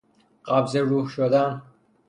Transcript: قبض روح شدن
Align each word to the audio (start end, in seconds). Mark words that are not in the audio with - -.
قبض 0.43 0.75
روح 0.77 1.09
شدن 1.09 1.61